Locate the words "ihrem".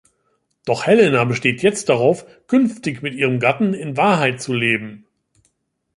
3.13-3.39